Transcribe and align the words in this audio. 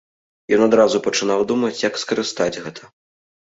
Ён 0.57 0.63
адразу 0.67 1.03
пачынаў 1.09 1.45
думаць, 1.53 1.83
як 1.87 2.03
скарыстаць 2.07 2.53
гэта. 2.65 2.95